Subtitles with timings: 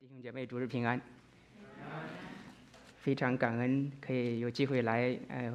[0.00, 1.00] 弟兄姐妹，主日平安！
[2.98, 5.52] 非常感恩可以有机会来，呃，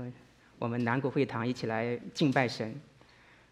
[0.58, 2.74] 我们南谷会堂一起来敬拜神。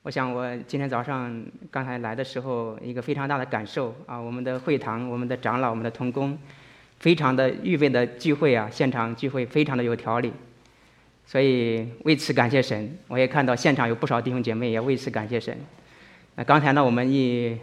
[0.04, 6.38] 我想我今天早上刚才来的时候，一个非常大的感受啊，我们的会堂、我们的长老、我们的同工，
[7.00, 10.32] 非常的预备的聚会啊，现场聚会非常的有条理，
[11.26, 12.98] 所以为此感谢神。
[13.08, 15.58] 我也看到现场有不少弟兄姐妹也为此感谢神。
[16.36, 17.58] 那刚才呢，我们以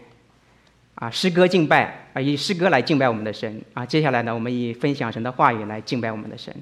[0.96, 3.84] 啊，诗歌敬拜啊，以诗歌来敬拜我们的神啊。
[3.84, 6.54] 接下来呢，我们以分享神的话语来敬拜我们的神。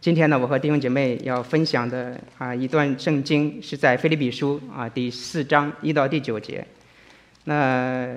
[0.00, 6.64] 今天呢，我和弟兄姐妹要分享的啊一段圣经是在腓立比书啊第四章一到第九节。
[7.44, 8.14] 那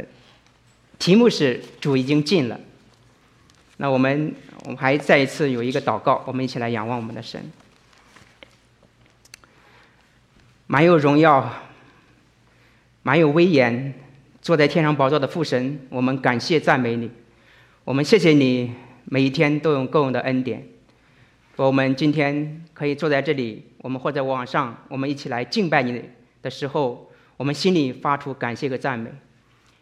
[1.00, 2.60] 题目是主已经尽了。
[3.78, 4.34] 那我们
[4.66, 7.42] 我们还再一次有一个祷告，我们一起来仰望我们的神。
[10.68, 11.52] 满有荣耀，
[13.02, 13.94] 满有威严。
[14.48, 17.12] 坐在天上宝座的父神，我们感谢赞美你，
[17.84, 18.72] 我们谢谢你
[19.03, 20.66] 每一天都有够用的恩典。
[21.58, 26.02] 我们今天可以坐在这里，我们或者网上，我们一起来敬拜你
[26.42, 29.09] 的时候，我们心里发出感谢和赞美，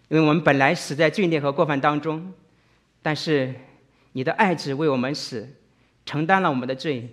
[0.08, 2.34] 因为我们本来死在罪孽和过犯当中，
[3.04, 3.54] 但是
[4.14, 5.48] 你的爱子为我们死，
[6.08, 7.08] 承担了我们的罪，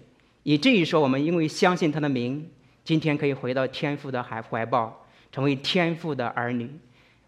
[0.45, 2.49] 以至于说我们因为相信他的名，
[2.83, 6.71] 今天可以回到天父的海怀抱，成为天父的儿女。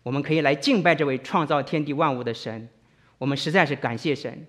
[0.04, 2.68] 我们可以来敬拜这位创造天地万物的神，
[3.18, 4.46] 我们实在是感谢神。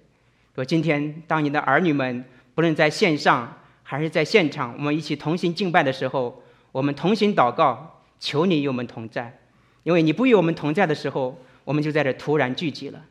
[0.54, 9.40] 说今天当你的儿女们不论在线上还是在现场，我们一起同心敬拜的时候，我们同心祷告，求你与我们同在。
[9.84, 13.06] 因为你不与我们同在的时候，我们就在这突然聚集了。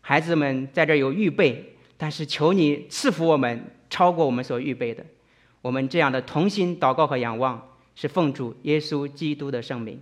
[0.00, 5.04] 孩子们在这有预备，但是求你赐福我们，超过我们所预备的。
[5.62, 10.00] 我们这样的同心祷告和仰望，是奉主耶稣基督的圣名，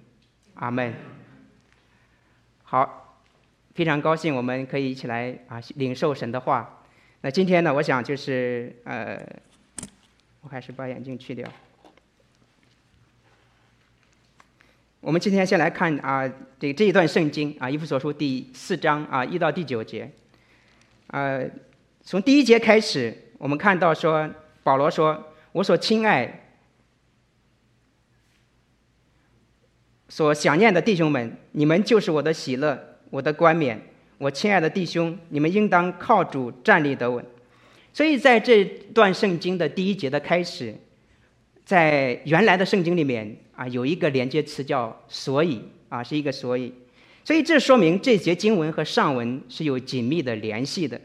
[0.55, 0.95] 阿门。
[2.73, 3.19] 好，
[3.75, 6.83] 非常高兴我们可以一起来啊领受神的话。
[7.21, 9.23] 那今天呢，我想就是呃，
[10.41, 11.47] 我还是把眼镜去掉。
[15.03, 16.27] 我们今天先来看啊
[16.59, 20.11] 这这一段圣经啊，以弗所书第四章啊一到第九节。
[21.09, 21.47] 呃，
[22.01, 24.31] 从第一节开始，我们看到说
[24.63, 26.39] 保罗说：“我所亲爱。”
[30.15, 32.79] 所想念的弟兄们，你们就是我的喜乐，
[33.09, 33.81] 我的冠冕。
[34.19, 37.25] 我亲爱的弟兄，你们应当靠主站立得稳。
[37.95, 38.63] 所以在这
[38.93, 40.75] 段圣经的第一节的开始，
[41.65, 46.75] 在原来的圣经里面啊，有一个连接词叫“所以”，啊，是一个“所以”。
[47.25, 51.01] 所以这说明这节经文和上文是有紧密的联系的。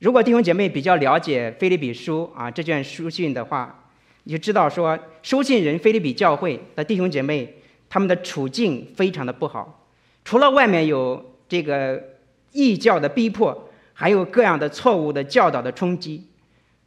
[0.00, 3.88] 如果弟兄姐妹比较了解腓利比书啊这卷书信的话，
[4.24, 7.58] 你就知道说，收信人腓利比教会的弟兄姐妹。
[7.94, 9.86] 他们的处境非常的不好，
[10.24, 12.02] 除了外面有这个
[12.50, 16.26] 异教的逼迫，还有各样的错误的教导的冲击。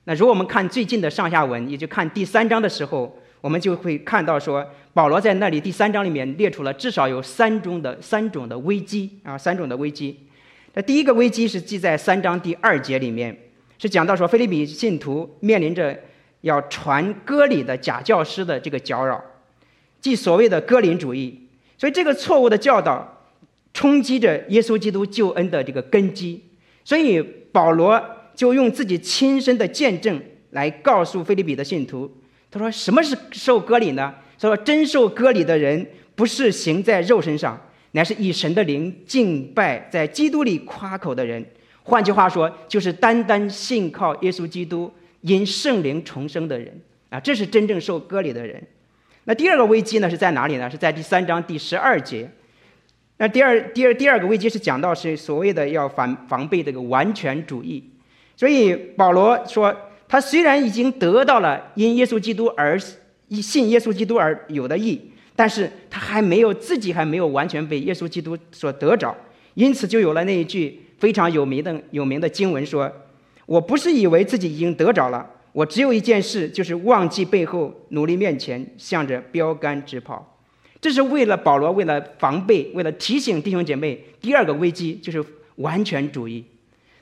[0.03, 10.27] 那如果我们看最近的上下文，也就看第三章的时候，我们就会看到说，保罗在那里第三章里面列出了至少有三种的三种的危机啊，三种的危机。
[10.73, 13.33] 那第一个危机是记在三章第二节里面，
[13.79, 15.97] 是讲到说腓立比信徒面临着
[16.41, 19.23] 要传割礼的假教师的这个搅扰。
[20.07, 21.37] 即所谓的割礼主义，
[21.77, 23.27] 所以这个错误的教导
[23.73, 26.41] 冲击着耶稣基督救恩的这个根基，
[26.85, 28.01] 所以保罗
[28.33, 30.17] 就用自己亲身的见证
[30.51, 32.09] 来告诉腓立比的信徒，
[32.49, 34.15] 他说：“什么是受割礼呢？
[34.39, 35.85] 他说真受割礼的人，
[36.15, 37.59] 不是行在肉身上，
[37.91, 41.45] 乃是以神的灵敬拜，在基督里夸口的人。
[41.83, 46.79] 换句话说，就是单单信靠耶稣基督，因圣灵重生的人
[47.09, 48.65] 啊，这是真正受割礼的人。”
[49.29, 50.71] 那第二个危机呢，是在哪里呢？
[50.71, 52.29] 是在第三章第十二节。
[53.17, 57.83] 那第二、第二、第二个危机是讲到是所谓的要防防备这个完全主义。
[58.37, 59.75] 所以保罗说，
[60.07, 62.79] 他虽然已经得到了因耶稣基督而
[63.29, 69.13] 信耶稣基督而有的义，但是他还没有自己还没有完全被耶稣基督所得着，
[69.55, 72.89] 因此就有了那一句非常有名的有名的经文说
[73.45, 80.37] ：“我不是以为自己已经得着了。”我只有一件事，就是忘记背后，努力面前，向着标杆直跑。
[80.79, 83.99] 这是为了保罗，为了防备，为了提醒弟兄姐妹。
[84.21, 85.19] 第二个危机就是
[85.55, 86.45] 完全主义。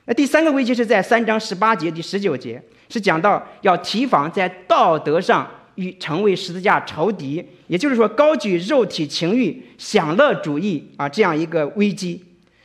[0.06, 12.24] 那第三个危机是在三章十八节、第十九节，是讲到要提防在道德上与成为十字架仇敌，也就是说高举肉体情欲、享乐主义啊这样一个危机。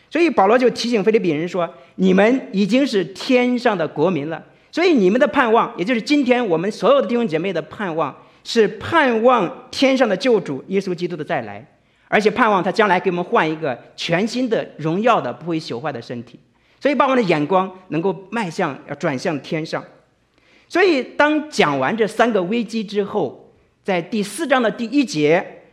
[0.10, 11.66] 所以保罗就提醒腓立比人说：“你们已经是天上的国民了。”所以你们的盼望，也就是今天我们所有的弟兄姐妹的盼望，是盼望天上的救主耶稣基督的再来，
[12.08, 16.40] 而且盼望他将来给我们换一个全新的荣耀的不会朽坏的身体。
[16.80, 19.84] 所以把我们的眼光能够迈向，要转向天上。
[20.68, 23.54] 所以当讲完这三个危机之后，
[23.84, 25.64] 在第四章的第一节，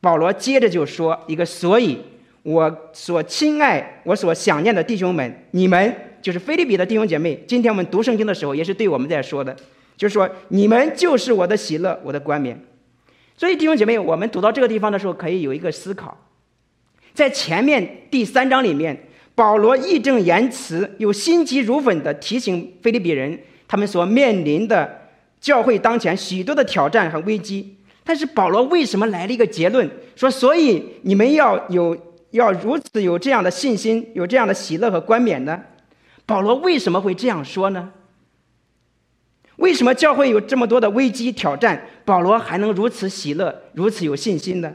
[0.00, 1.98] 保罗接着就说一个，所以
[2.42, 5.94] 我所亲爱、我所想念的弟兄们，你们
[6.24, 7.38] 就是腓立比的弟兄姐妹。
[7.46, 9.54] 今天我们读圣经的时候，也是对我们在说的，
[9.94, 12.58] 就是说你们就是我的喜乐，我的冠冕。
[13.36, 16.16] 所以弟兄姐妹，我们读到这个地方的时候，可以有一个思考，
[17.12, 19.08] 在前面第三章里面。
[19.36, 23.36] 保罗义正言辞又心急如焚地提醒腓立比人，
[23.66, 25.08] 他们所面临的
[25.40, 27.76] 教会当前许多的挑战和危机。
[28.04, 31.96] 但是保罗为什么来了一个结论，说所以你们要有
[32.30, 35.60] 要如此有这样的信心，有这样的喜乐和冠冕呢？
[36.26, 37.92] 保罗为什么会这样说呢？
[39.56, 44.72] 为什么教会有这么多的危机挑战，保罗还能如此喜乐，如此有信心呢？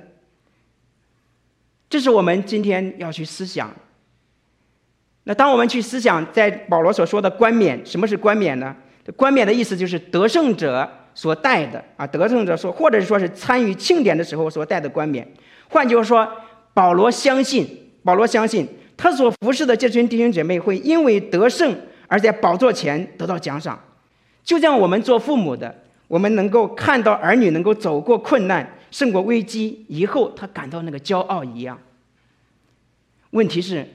[1.90, 3.74] 这是我们今天要去思想。
[5.24, 8.76] 那当我们去思想，在保罗所说的冠冕，什么是冠冕呢？
[9.18, 15.28] 冠冕的意思就是得胜者所戴的啊，得胜者所，或者说是参与庆典的时候所戴的冠冕。
[15.68, 16.32] 换句话说，
[16.74, 17.68] 保罗相信，
[18.04, 18.68] 保罗相信
[19.02, 21.74] 他所服侍的这群弟兄姐妹会因为得胜
[22.10, 23.80] 而在宝座前得到奖赏，
[24.44, 25.74] 就像我们做父母的，
[26.10, 31.80] 我们能够看到儿女能够走过困难、胜过危机以后，他感到那个骄傲一样。
[33.30, 33.88] 问题是。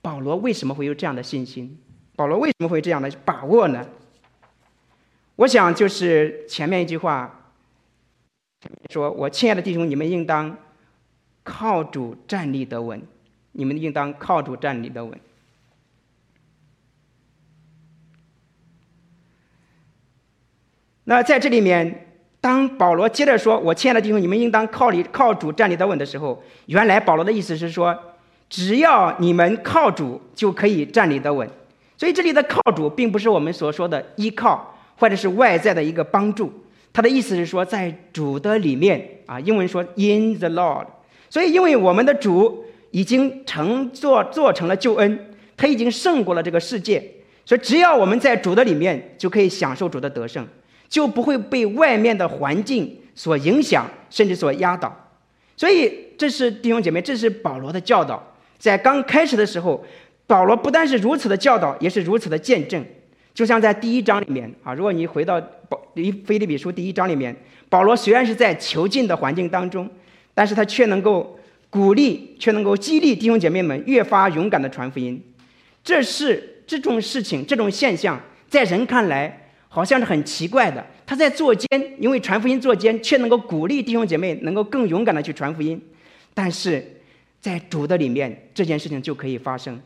[0.00, 1.76] 保罗为什么会有这样的信心？
[2.14, 3.84] 保罗为什么会这样的把握呢？
[5.34, 7.50] 我想就是前面一句话，
[8.88, 10.56] 说我亲爱的弟兄，你们应当
[11.42, 13.02] 靠主站立得稳。
[13.56, 15.18] 你们应当靠主站立得稳。
[21.04, 22.06] 那在这里面，
[22.40, 27.98] 当保罗接着说“我亲爱的弟兄，你们应当靠立靠主站立得稳”的时候，原来保罗的意思是说。
[28.48, 31.50] 只要你们靠主，就可以站立得稳。
[31.96, 36.52] 所以这里的靠主，并不是我们所说的依靠，或者是外在的一个帮助。
[36.92, 40.86] 他的意思是说，在主的里面啊，英文说 “in the Lord”。
[41.28, 42.65] 所以，因为我们的主
[42.96, 45.18] 已经成做做成了救恩，
[45.54, 47.12] 他已经胜过了这个世界，
[47.44, 50.48] 所以只要我们在主的里面，就可以享受主的得胜，
[50.88, 55.10] 就不会被外面的环境所影响，甚至所压倒。
[55.58, 58.34] 所以，这是弟兄姐妹，这是保罗的教导。
[58.56, 59.84] 在刚开始的时候，
[60.26, 62.82] 保罗不但是如此的教导，也是如此的见证。
[63.34, 65.38] 就像在第一章里面啊，如果你回到
[65.68, 65.78] 保
[66.24, 67.36] 《腓利比书》第一章里面，
[67.68, 69.86] 保罗虽然是在囚禁的环境当中，
[70.32, 71.35] 但是他却能够
[71.76, 75.22] 鼓励，却能够激励弟兄姐妹们越发勇敢的传福音。
[75.84, 78.18] 这是这种事情，这种现象，
[78.48, 80.84] 在人看来好像是很奇怪的。
[81.04, 81.68] 他在作奸，
[81.98, 85.80] 因为传福音作奸，却能够鼓励弟兄姐妹能够更勇敢的去传福音，
[86.32, 86.92] 但是。
[87.38, 89.80] 在主的里面，这件事情就可以发生。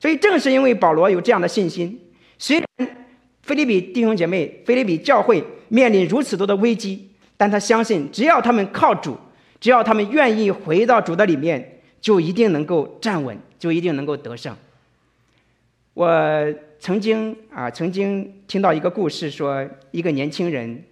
[0.00, 1.96] 所以，正是因为保罗有这样的信心，
[2.38, 2.88] 虽然
[3.42, 9.16] 腓利比弟兄姐妹、腓利比教会面临如此多的危机，但他相信，只要他们靠主，
[9.64, 14.54] 只要他们愿意回到主的里面，就一定能够站稳，就一定能够得胜。
[15.94, 20.84] 我曾经啊，曾经听到一个故事，说一个年轻人，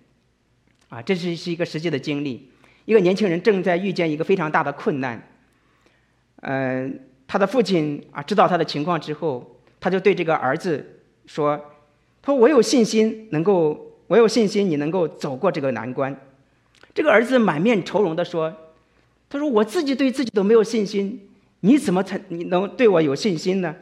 [0.88, 2.48] 啊，这是是一个实际的经历，
[2.86, 5.22] 一个年轻人正在遇见一个非常大的困难。
[6.40, 11.58] 嗯、他的父亲啊，知道他的情况之后，他就对这个儿子说
[12.22, 16.18] ：“他说我有信心能够，我有信心你能够走过这个难关。”
[16.94, 18.54] 这个儿子满面愁容地说
[19.32, 21.18] ：“他说我自己对自己都没有信心，
[21.60, 23.74] 你怎么才你能对我有信心呢？”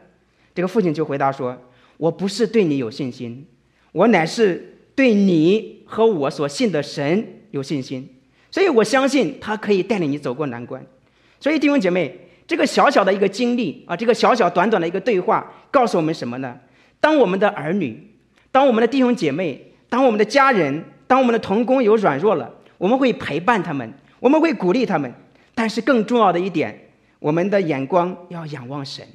[0.54, 1.58] 这个父亲就回答说
[1.98, 3.44] ：“我不是对你有信心，
[3.90, 8.08] 我乃是对你和我所信的神有信心，
[8.52, 10.80] 所以我相信他可以带领你走过难关。”
[11.40, 12.28] 所以弟兄姐妹。
[12.46, 16.58] 这个小小的一个经历啊，这个小小短短的一个对话，告诉我们什么呢？
[16.98, 18.10] 当我们的儿女，
[18.50, 23.88] 当我们的弟兄姐妹，当我们的家人，当我们的同工有软弱了，我们会陪伴他们，
[24.18, 25.14] 我们会鼓励他们。
[25.60, 26.74] 但是更重要的一点，
[27.18, 29.06] 我们的眼光要仰望神，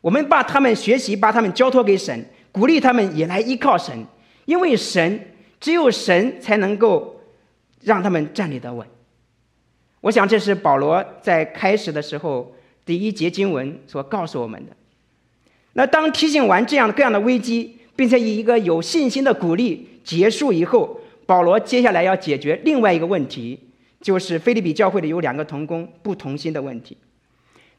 [0.00, 4.06] 我们把他们学习，把他们交托给神，鼓励他们也来依靠神，
[4.44, 5.20] 因为神
[5.58, 7.20] 只有神才能够
[7.82, 8.86] 让他们站立得稳。
[10.02, 12.54] 我想这是保罗在开始的时候。
[12.86, 14.72] 第一节经文所告诉我们的，
[15.72, 23.58] 那当提醒完这样各样的危机，并且以一个有信心的鼓励结束以后，保罗接下来要解决另外一个问题，
[24.00, 26.96] 就是腓立比教会里有两个同工不同心的问题。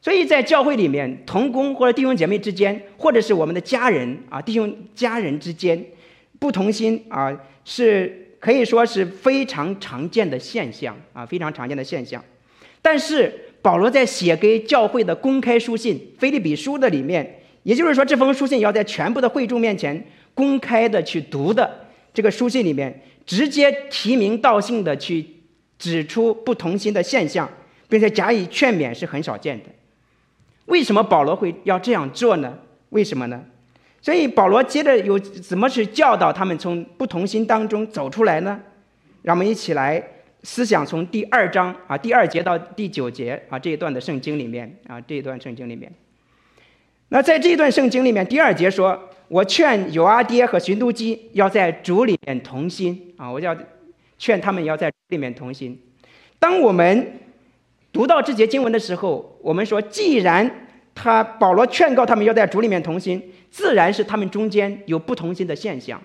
[0.00, 5.84] 所以在教会里面，同工或者弟兄姐妹之间，或者是我们的家人啊，弟兄家人之间
[6.38, 12.24] 不同心啊，是可以说是非常常见的现象啊，非常常见的现象，
[12.80, 13.46] 但是。
[13.62, 21.70] 保罗在写给教会的公开书信《腓立比书》的里面，也就是说，这封书信要在全部的会众面前公开的去读的。
[22.14, 25.26] 这个书信里面直接提名道姓的去
[25.80, 27.50] 指出不同心的现象，
[27.88, 29.64] 并且加以劝勉是很少见的。
[30.66, 32.56] 为什么保罗会要这样做呢？
[32.90, 33.42] 为什么呢？
[34.02, 38.60] 所以保罗接着又怎么去教导他们从不同心当中走出来呢？
[39.22, 40.02] 让我们一起来
[40.42, 45.90] 思想从第二章啊第二节到第九节啊这一段的圣经里面啊这一段圣经里面。
[47.08, 48.96] 那在这一段圣经里面，第二节说
[49.26, 53.28] ：“我劝有阿爹和寻都基要在主里面同心啊！
[53.28, 53.56] 我要
[54.20, 55.80] 劝他们要在里面同心。”
[56.38, 57.18] 当我们
[57.90, 66.00] 读到这节经文的时候，我们说，既然他保罗劝告他们要在主里面同心，自然是他们中间有不同心的现象。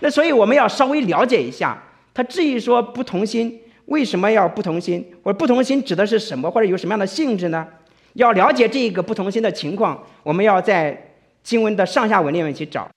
[0.00, 1.82] 那所以我们要稍微了解一下，
[2.14, 7.66] 他至于说不同心，为什么要不同心，或者不同心指的是什么，或者有什么样的性质呢？
[8.14, 11.10] 要了解这个不同心的情况，我们要在
[11.42, 12.88] 经文的上下文里面去找。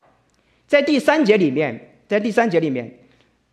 [0.68, 2.90] 在第三节里面，在第三节里面，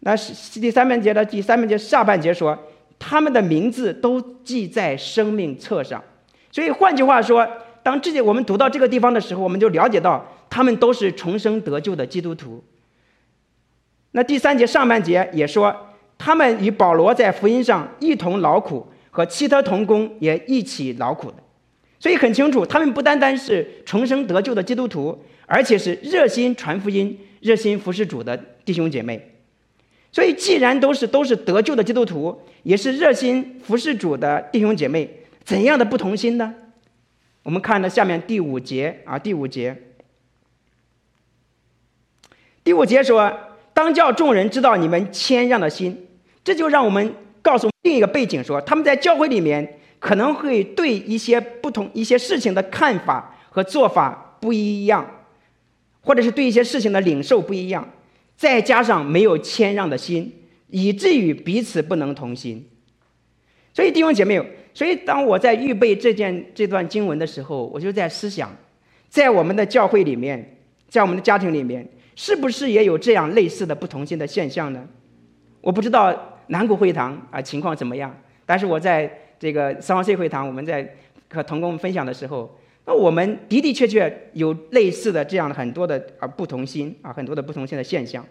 [0.06, 2.56] 那是第三半节的第三半节下半节说，
[2.98, 6.02] 他们的名字都记在生命册上。
[6.52, 7.48] 所以换句话说，
[7.82, 12.62] 当这些我们读到这个地方的时候，我们就了解到他们都是重生得救的基督徒。
[14.12, 15.74] 那第三节上半节也说，
[16.18, 21.36] 他们与保罗在福音上一同劳苦，和其他同工也一起劳苦的。
[21.98, 29.30] 所以很清楚，他们不单单是重生得救的基督徒，而且是热心传福音、热心服侍主的弟兄姐妹。
[30.14, 35.10] 所以，既然都是都是得救的基督徒，也是热心服侍主的弟兄姐妹，
[35.44, 36.54] 怎样的不同心呢？
[37.42, 39.76] 我们看到下面第五节啊，第五节，
[42.62, 43.36] 第五节说
[43.74, 46.06] ：“当叫众人知道你们谦让的心。”
[46.44, 49.80] 这就让我们告诉另一个背景说，他们在教会里面。
[50.00, 55.22] 可能会对一些不同一些事情的看法和做法不一样，
[56.02, 57.88] 或者是对一些事情的领受不一样，
[58.36, 60.32] 再加上没有谦让的心，
[60.68, 62.68] 以至于彼此不能同心。
[63.72, 64.40] 所以弟兄姐妹，
[64.72, 68.54] 所以当我在预备这件这段经文的时候，我就在思想，
[69.08, 74.86] 在我们的教会里面，在我们的家庭里面，是不是也有这样类似的不同心的现象呢？
[75.60, 78.14] 我不知道南谷会堂啊情况怎么样，
[78.46, 79.20] 但是我在。
[79.36, 80.94] 这个三王 C 会堂，我们在
[81.30, 88.24] 和同工分享的时候，那我们的的确确有类似的这样的很多的啊不同心啊很多的不同心的现象。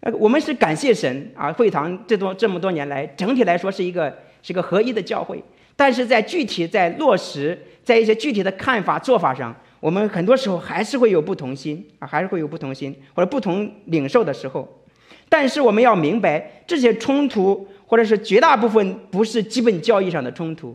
[0.00, 5.42] 呃，我们是感谢神啊，会堂这多这么多年来，整体来说是一个是个合一的教会。
[5.76, 14.82] 但是在具体在落实，在一些具体的看法做法上，我们很多时候还是会有不同心啊，还是会有不同心或者不同领受的时候。
[15.28, 17.68] 但是我们要明白这些冲突。
[17.84, 20.74] 或者是绝大部分不是基本教义上的冲突，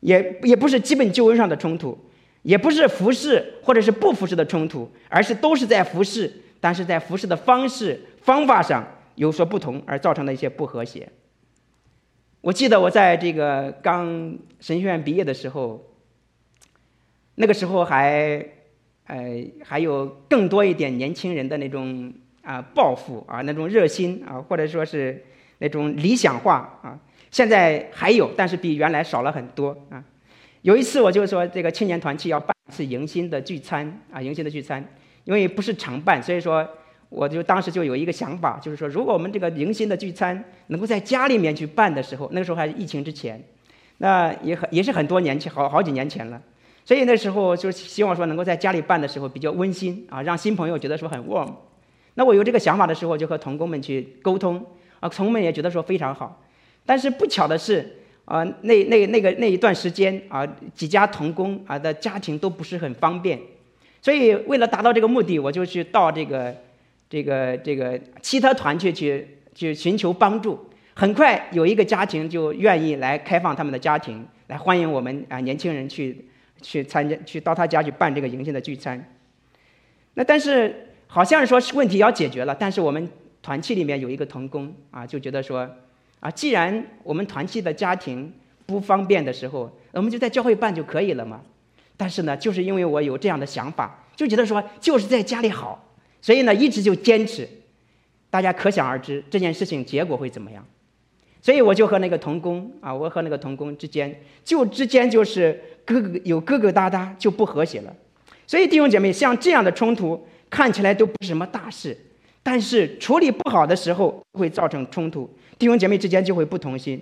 [0.00, 1.98] 也也不是基本救恩上的冲突，
[2.44, 8.86] 也不是服侍或者是不服侍的冲突，而是都是在服侍，但是在服侍的方式方法上
[9.16, 11.10] 有所不同而造成的一些不和谐。
[12.40, 14.06] 我记得我在这个刚
[14.60, 15.84] 神学院毕业的时候，
[17.34, 18.46] 那个时候还
[19.08, 25.24] 呃还有更多一点年轻人的那种啊抱负啊那种热心啊，或者说是。
[25.58, 26.98] 那种理想化啊，
[27.30, 30.02] 现在还有，但是比原来少了很多啊。
[30.64, 34.82] 有一次，我就说这个青年团去要办一次迎新的聚餐啊，迎新的聚餐，
[35.24, 36.66] 因为不是常办，所以说
[37.10, 43.38] 我就当时就有一个想法，就是说，如果我们这个迎新的聚餐能够在家里面去办的时候，那个时候还是疫情之前，
[43.98, 46.40] 那也很也是很多年前，好好几年前了。
[46.82, 51.52] 所以那时候就希望说能够在家里办的时候比较温馨啊，让新朋友觉得说很 warm。
[52.14, 54.64] 那我有这个想法的时候，就和童工们去沟通。
[55.00, 56.42] 啊，童工们也觉得说非常好，
[56.86, 63.38] 但是不巧的是，啊，那那那个那一段时间啊，几家童工啊的家庭都不是很方便，
[64.00, 66.54] 所以为了达到这个目的，我就去到这个
[67.08, 70.58] 这个这个其他团去去去寻求帮助。
[70.94, 76.24] 很快有一个家庭就愿意来开放他们的家庭，来欢迎我们啊年轻人去
[76.62, 79.12] 去参加，去到他家去办这个迎新的聚餐。
[80.14, 83.08] 那但是好像是说问题要解决了，但是我们。
[83.44, 85.70] 团契里面有一个童工啊，就觉得说，
[86.24, 88.32] 啊，既然我们团契的家庭
[88.64, 91.42] 不方便的时候，我们就在教会办就可以了嘛。
[91.98, 95.86] 但是呢，就是因为我有这样的想法，就觉得说就是在家里好，
[96.22, 97.46] 所以呢一直就坚持。
[98.30, 100.64] 大家可想而知这件事情结果会怎么样。
[101.42, 107.94] 所以我就和那个同工啊，我和那个同工之间就之间就是疙疙有疙疙瘩瘩就不和谐了。
[108.46, 111.94] 所以弟兄姐妹，像这样的冲突看起来都不是什么大事。
[112.42, 115.26] 但是处理不好的时候会造成冲突，
[115.58, 117.00] 弟兄姐妹之间就会不同心，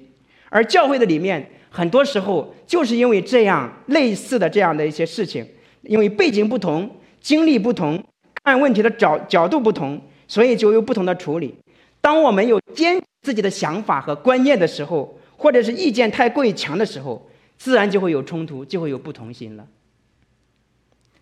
[0.48, 5.46] 而教会的里面很多时候就是因为这样类似的这样的一些事情，
[5.82, 6.88] 因为背景不同、
[7.20, 8.02] 经历不同、
[8.44, 11.54] 看问题的角角度不同，所以就有不同的处理。
[12.00, 19.66] 当我们有坚自己的想法和观念的时候，或者是意见太过于强的时候，自然就会有冲突，就会有不同心了。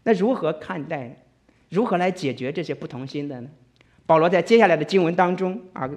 [0.03, 1.25] 那如何看待？
[1.69, 3.49] 如何来解决这些不同心的呢？
[4.07, 5.89] 保罗在接下来的经文当中啊，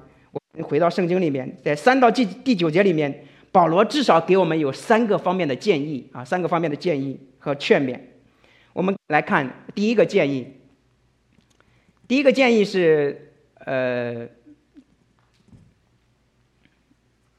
[0.62, 8.00] 回到圣经里面，在三到第第九节里面，保罗至少给我们有三个方面的建议啊，三个方面的建议和劝勉。
[8.74, 10.48] 我们来看第一个建议。
[12.08, 13.34] 第一个建议是，
[13.66, 14.28] 呃，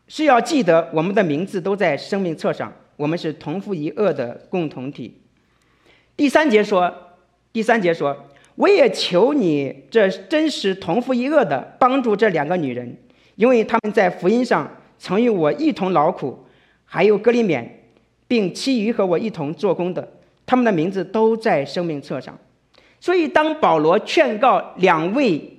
[0.08, 5.20] 是要记得我们的名字都在生命册上，我们是同父一恶的共同体。
[6.16, 6.92] 第三节说，
[7.52, 12.96] 第三节说，我也求你这真实同父一恶的帮助这两个女人，
[13.36, 16.44] 因为他们在福音上曾与我一同劳苦，
[16.84, 17.66] 还有哥利勉，
[18.26, 20.06] 并其余和我一同做工的，
[20.46, 22.38] 他们的名字都在生命册上。
[23.00, 25.58] 所以，当保罗劝告两位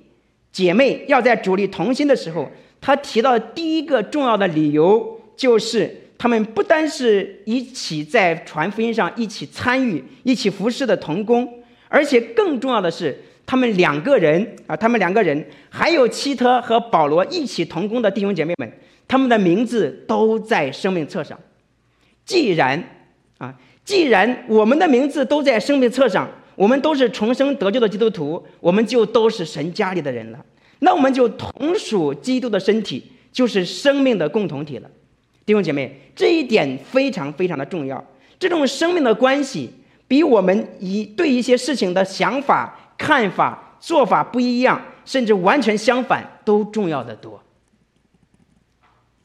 [0.50, 2.48] 姐妹要在主里同心的时候，
[2.80, 6.02] 他提到的第一个重要的理由就是。
[6.18, 11.46] 他们不单是一起在传福音上一起参与、一起服侍的同工，
[11.88, 13.14] 而且更重要的是，
[13.46, 18.70] 他们两个人啊，他们两个人还有其他和保罗一起同工的弟兄姐妹们，
[19.06, 21.38] 他们的名字都在生命册上。
[22.24, 22.82] 既然
[23.38, 30.44] 啊，既然我们的名字都在生命册上，我们都是重生得救的基督徒，我们就都是神家里的人了，
[30.80, 34.90] 那我们就同属基督的身体，就是生命的共同体了。
[35.44, 38.04] 弟兄姐妹，这一点非常非常的重要。
[38.40, 39.70] 这种生命的关系，
[40.08, 47.42] 比我们一对一些事情的想法、看法、做法不一样，甚至完全相反，都重要得多。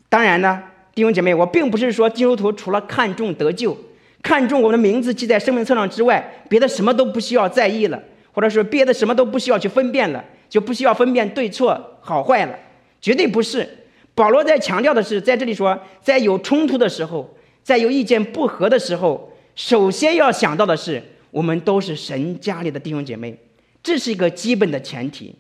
[0.10, 0.62] 当然呢，
[0.94, 3.78] 弟兄姐妹，我并不是说基督徒除了看重得救、
[4.22, 8.02] 看重我的名字记在生命册上之外，别的什么都不需要在意了，
[8.34, 12.60] 或者说别的什么都不需要去分辨了，就不需要分辨对错好坏了，
[13.00, 13.68] 绝对不是。
[14.14, 23.38] 保罗在强调的是，在这里说，在有冲突的时候，在有意见不合的时候，首先要想到的是，我们都是神家里的弟兄姐妹，
[23.84, 25.36] 这是一个基本的前提。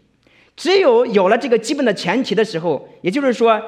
[0.56, 3.62] 只有有了这个基本的前提的时候，也就是说，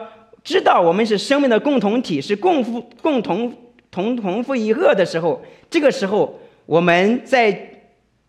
[0.43, 3.53] 知道我们是生命的共同体，是共富共同
[3.89, 7.83] 同同富一轭的时候，这个时候我们在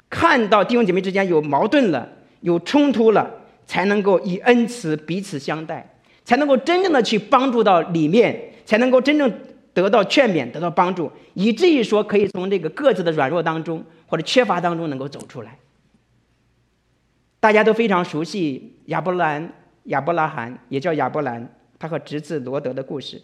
[0.09, 2.09] 看到弟兄姐妹之间有矛盾了、
[2.41, 3.31] 有冲突了，
[3.67, 5.91] 才能够以恩慈彼此相待。
[6.27, 9.31] 才能够真正的去帮助到里面，才能够真正
[9.75, 15.59] 得到劝勉，得到帮助，以至于说可以从这个各自的软弱当中或者缺乏当中能够走出来。
[17.45, 19.53] 大家都非常熟悉亚伯兰、
[19.83, 21.47] 亚伯拉罕，也叫亚伯兰，
[21.79, 23.21] 他和侄子罗德的故事。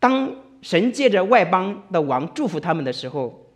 [0.00, 0.28] 当
[0.62, 3.46] 神借着外邦的王祝福他们的时候，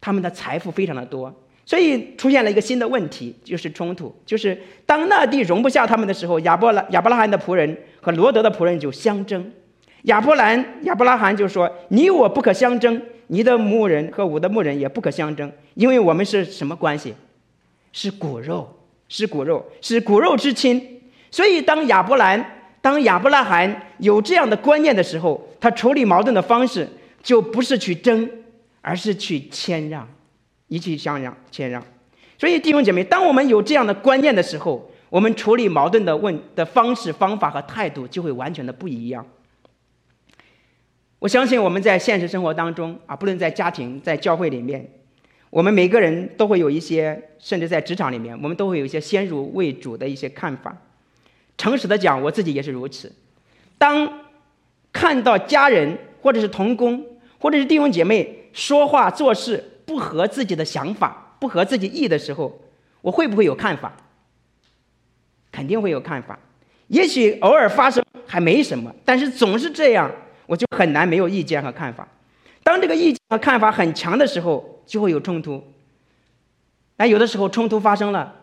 [0.00, 1.34] 他们的财富非常的多。
[1.66, 4.14] 所以出现了一个新的问题，就是冲突。
[4.24, 4.56] 就是
[4.86, 9.50] 当那地容不下他们的时候，亚伯拉亚伯拉罕的仆人和罗德的仆人就相争。
[10.02, 17.12] 亚伯兰亚伯拉罕就说：“你我不可相争，你的牧人和我的牧人也不可相争，因为我们是什么关系？
[17.92, 21.02] 是骨肉，是骨肉，是骨肉之亲。
[21.30, 26.88] 所以当亚伯兰当亚伯拉罕有这样的观念的时候，他处理矛盾的方式
[27.22, 28.28] 就不是去争，
[28.80, 30.08] 而是去谦让。”
[30.70, 31.84] 一起相让、谦让，
[32.38, 39.26] 所以弟兄姐妹，当我们有这样的观念的时候，我们处理矛盾的问的方式、方法和态度就会完全的不一样。
[41.18, 44.88] 我相信我们在现实生活当中啊，不论在家庭、在教会里面，
[45.50, 50.76] 我们每个人都会有一些，甚至在职场里面，我们都会有一些先入为主的一些看法。
[51.58, 53.12] 诚实的讲，我自己也是如此。
[53.76, 54.20] 当
[54.92, 57.04] 看到家人或者是同工
[57.38, 62.60] 或者是弟兄姐妹说话做事，不合自己的想法，不合自己意的时候，
[63.00, 63.96] 我会不会有看法？
[65.50, 66.38] 肯定会有看法。
[66.86, 70.10] 也许偶尔发生还没什么，但是总是这样，
[70.46, 72.06] 我就很难没有意见和看法。
[72.62, 75.62] 当这个意见和看法很强的时候，就会有冲突。
[76.96, 78.34] 那有的时候冲突发生了，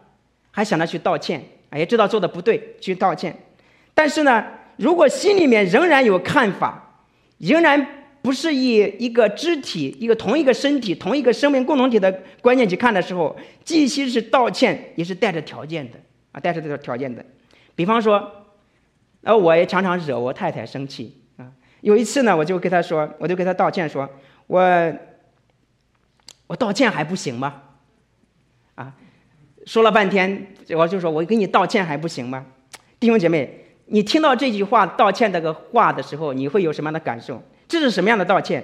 [0.51, 1.43] 还想着去道歉，
[1.75, 3.35] 也知道做的不对，去道歉。
[3.93, 4.45] 但是呢，
[4.77, 7.03] 如果心里面仍然有看法，
[7.37, 7.85] 仍然。
[8.19, 13.33] 不是以一个肢体、一个同一个身体、同一个生命共同体的观念去看的时候，
[13.63, 15.97] 既其实是道歉，也是带着条件的
[16.33, 17.23] 啊，带着这个条件的。
[17.73, 18.29] 比方说，
[19.21, 21.49] 呃，我也常常惹我太太生气啊。
[21.79, 24.09] 有一次呢，我就跟她说，我就跟她道歉说，
[24.47, 24.61] 我
[26.47, 27.61] 我道歉还不行吗？
[28.75, 28.93] 啊，
[29.65, 32.45] 说了半天，我就说我给你道歉还不行吗？
[32.99, 37.41] 弟兄姐妹，你听到这句话道歉这个话的时候，你会有什么样的感受？
[37.67, 38.63] 这是什么样的道歉？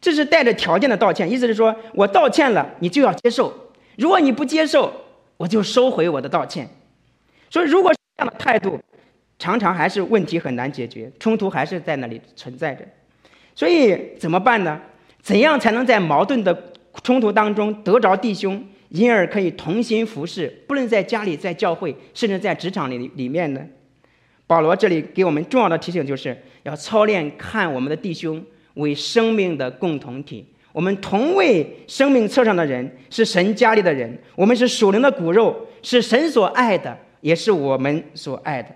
[0.00, 3.52] 这是带着条件的道歉，意思是说我道歉了，你就要接受。
[3.96, 4.92] 如果你不接受，
[5.36, 6.68] 我就收回我的道歉。
[7.50, 8.78] 所以，如果是这样的态度，
[9.38, 12.84] 常常还是问题很难解决，冲突还是在那里存在着。
[13.54, 14.80] 所以怎么办呢？
[15.20, 16.69] 怎样才能在矛盾的
[17.02, 20.48] 冲突当中得着弟兄，因而可以同心服侍？
[20.66, 23.60] 不论在家里、在教会，甚至在职场里里面呢？
[24.46, 30.46] 保罗这里给我们重要的提醒，就是要操练看我们的弟兄为生命的共同体。
[30.72, 36.96] 我们同为生命册上的人，是神家里的人，我们是属灵的骨肉，是神所爱的。
[37.20, 38.74] 也是我们所爱的，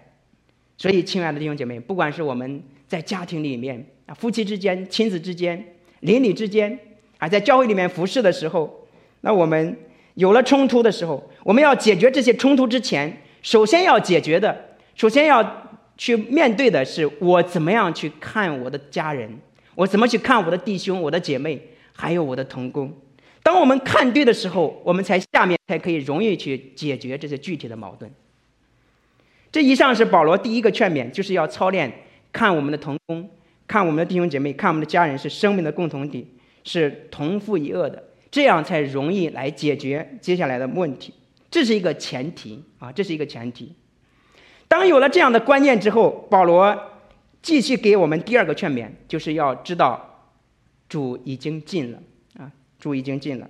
[0.77, 5.64] 所以，亲爱的弟兄姐妹，不管是我们在家庭里面啊，夫妻之间、亲子之间、
[6.00, 6.79] 邻里之间，
[7.24, 8.87] 啊，在教会里面服侍的时候，
[9.22, 9.74] 那我们
[10.12, 19.38] 有了冲突的时候，我们要解决这些冲突之前，首先要解决的，首先要去面对的是我怎么样去看我的家人，
[19.74, 21.58] 我怎么去看我的弟兄、我的姐妹，
[21.94, 22.92] 还有我的同工。
[23.42, 28.10] 当我们看对的时候，我们才下面才可以容易去解决这些具体的矛盾。
[29.50, 31.90] 这以上是保罗第一个劝勉，就是要操练
[32.30, 33.30] 看我们的同工，
[33.66, 36.26] 看我们的弟兄姐妹，看我们的家人是生命的共同体，
[36.64, 41.14] 是同父一恶的，这样才容易来解决接下来的问题。
[41.50, 43.72] 这是一个前提啊，这是一个前提。
[44.66, 46.77] 当有了这样的观念之后，保罗
[47.42, 50.33] 继续给我们第二个劝勉，就是要知道
[50.88, 51.98] 主已经近了
[52.38, 52.50] 啊，
[52.81, 53.48] 主已经近了。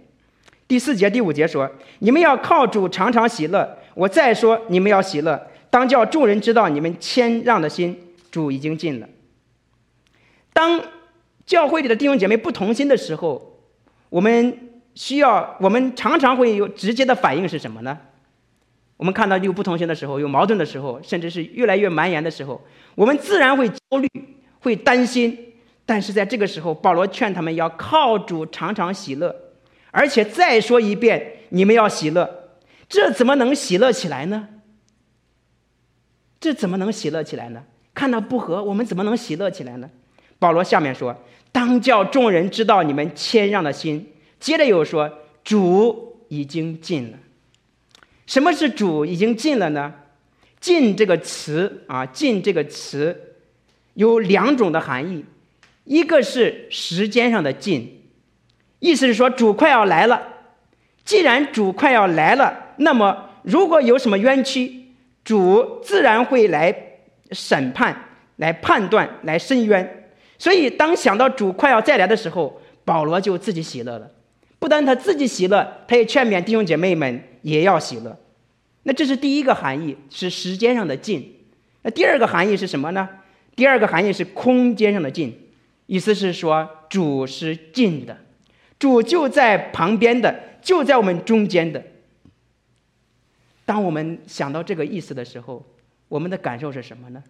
[0.67, 5.51] 第四节、第五节说：“你们要靠主常常喜乐。”我再说，你们要喜乐。
[5.71, 7.97] 当叫众人知道你们谦让的心，
[8.31, 9.09] 主已经尽了。
[10.53, 10.81] 当
[11.47, 13.61] 教会里的弟兄姐妹不同心的时候，
[14.09, 14.59] 我们
[14.95, 17.99] 需要，我们常常会有直接的反应是什么呢？
[18.97, 22.61] 我们看到有不同心的时候，有矛盾的时候，甚至是越来越蔓延的时候，
[22.95, 24.09] 我们自然会焦虑，
[24.61, 25.53] 会担心。
[25.85, 29.35] 但是在这个时候，保罗劝他们要靠主常常喜乐，
[29.91, 32.57] 而且再说一遍，你们要喜乐。
[32.89, 34.49] 这怎么能喜乐起来呢？
[36.41, 37.65] 这怎么能喜乐起来呢？
[37.93, 39.91] 看到不和，我们怎么能喜乐起来呢？
[40.39, 41.17] 保罗下面说
[41.55, 47.19] ：“当叫众人知道你们谦让的心。”接着又说：“主已经近了。”
[48.27, 49.95] 什么是主已经近了呢
[50.59, 53.37] ？“近”这个词啊，“近”这个词
[53.95, 55.25] 有两种的含义，
[55.85, 58.03] 一个是时间上的近，
[58.81, 60.21] 意思是说主快要来了。
[61.05, 64.87] 既然主快要来了，那么如果有什么冤屈，
[65.23, 66.75] 主自然会来
[67.31, 70.04] 审判、来判断、来伸冤，
[70.45, 74.11] 所以当想到主快要再来的时候，保罗就自己喜乐了。
[74.59, 78.15] 不但他自己喜乐，他也劝勉弟兄姐妹们也要喜乐。
[78.83, 81.35] 那这是第一个含义，是时间上的近。
[81.81, 83.09] 那第二个含义是什么呢？
[83.57, 85.35] 第二个含义是空间上的近，
[85.87, 88.15] 意思是说主是近的，
[88.79, 91.83] 主就在旁边的，就在我们中间的。
[93.65, 95.65] 当我们想到这个意思的时候，
[96.09, 97.25] 我们的感受是什么呢？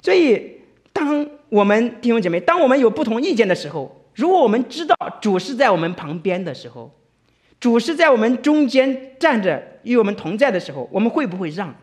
[0.00, 0.62] 所以，
[0.94, 6.90] 当我们弟兄姐妹，当我们有不同意见的时候，如果我们知道主是在我们旁边的时候，
[7.58, 11.74] 主是在我们中间站着与我们同在的时候，我们会不会让？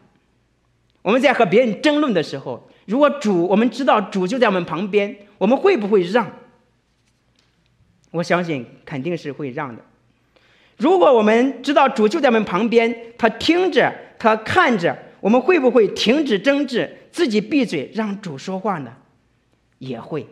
[1.01, 6.31] 我们在和别人争论的时候，如果主我们知道主就在我们旁边，我们会不会让？
[8.11, 9.81] 我相信肯定是会让的。
[10.77, 18.93] 如果我们知道主就在我们旁边，他听着，他看着，我们会不会停止争执，自己闭嘴，让主说话呢？
[19.79, 20.27] 也会。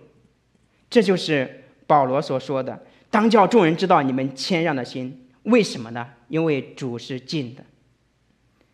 [0.90, 2.80] 这就是保罗所说的
[3.10, 6.08] ：“当叫众人知道你们谦让的心。”为什么呢？
[6.28, 7.64] 因为主是近的。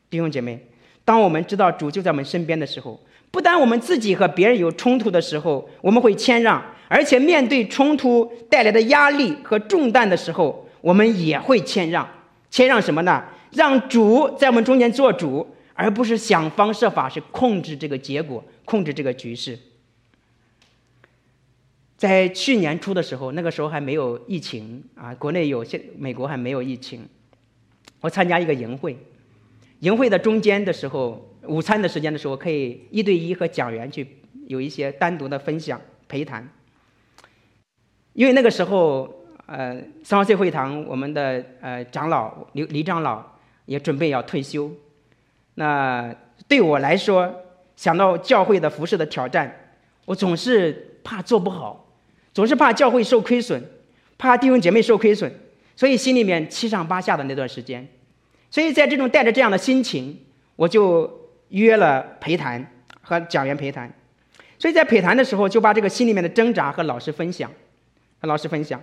[0.09, 0.67] 弟兄姐妹，
[1.03, 12.07] 当我们知道主就在我们身边的时候，不但我们自己和别人有冲突的时候，我们会谦让，而且面对冲突带来的压力和重担的时候，我们也会谦让，
[12.49, 13.23] 谦让什么呢？
[13.51, 19.59] 让主在我们中间做主，而不是想方设法去控制这个结果，控制这个局势。
[22.01, 27.07] 在去年初的时候，那个时候还没有疫情啊，国内有些，美国还没有疫情。
[27.99, 28.97] 我参加一个营会，
[29.81, 34.07] 营会的中间的时候，午餐的时间的时候，可以一对一和讲员去
[34.47, 36.49] 有一些单独的分享陪谈，
[38.13, 39.17] 因为那个时候。
[39.47, 43.21] 呃，三号 C 会堂，我们的呃长老李李长老
[43.65, 44.71] 也准备要退休。
[45.55, 46.15] 那
[46.47, 47.29] 对我来说，
[47.75, 49.73] 想到教会的服饰的挑战，
[50.05, 51.90] 我总是怕做不好，
[52.33, 53.63] 总是怕教会受亏损，
[54.17, 55.31] 怕弟兄姐妹受亏损，
[55.75, 57.87] 所以心里面七上八下的那段时间。
[58.49, 60.19] 所以在这种带着这样的心情，
[60.55, 62.65] 我就约了陪谈
[63.01, 63.91] 和讲员陪谈。
[64.57, 67.51] 所以在陪谈的时候，就把这个心里面的挣扎和老师分享。
[68.19, 68.79] 和老师分享。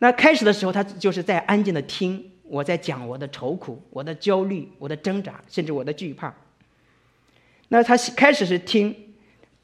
[0.00, 6.34] 那开始的时候，他就是在安静的听我在讲我的愁苦、我的焦虑、我的挣扎，甚至我的惧怕。
[7.68, 8.94] 那他开始是听，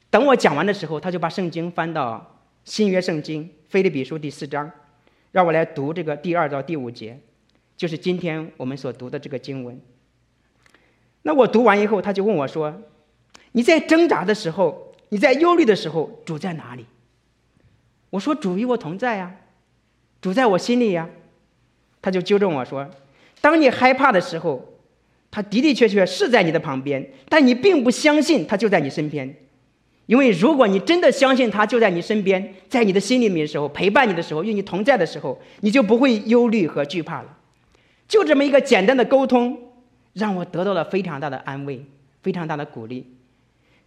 [0.09, 2.32] 等我讲完的时候，他就把圣经翻到
[2.65, 4.71] 新约圣经腓立比书第四章，
[5.31, 7.19] 让我来读这个第二到第五节，
[7.75, 9.79] 就是今天我们所读的这个经文。
[11.23, 12.81] 那我读完以后，他就问我说
[13.51, 16.85] ：“你在挣扎的时候，你在忧虑的时候，主在哪里？”
[18.11, 19.35] 我说：“主与我同在呀。”
[20.21, 21.09] 主在我心里呀，
[22.01, 22.89] 他就纠正我说
[23.41, 24.79] ：“当你害怕的时候，
[25.29, 29.35] 他的的确确是在你的旁边，但你并不相信他就在你身边。
[30.05, 37.37] 因为如果你真的相信他就在你身边，在你的心里面的时候，陪伴你的时候，与你同在的时候，你就不会忧虑和惧怕了。
[38.07, 39.57] 就这么一个简单的沟通，
[40.13, 41.83] 让我得到了非常大的安慰，
[42.21, 43.05] 非常大的鼓励。